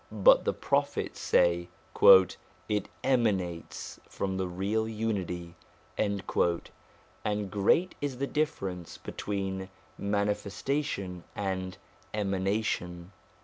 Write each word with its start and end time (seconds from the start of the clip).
But 0.11 0.45
the 0.45 0.53
Prophets 0.55 1.19
say' 1.19 1.69
it 2.67 2.89
emanates 3.03 3.99
from 4.09 4.37
the 4.37 4.47
Real 4.47 4.89
Unity'; 4.89 5.53
and 7.23 7.47
great 7.51 7.93
is 8.01 8.17
the 8.17 8.25
difference 8.25 8.97
between 8.97 9.69
manifestation 9.99 11.23
and 11.35 11.77
emanation. 12.15 13.11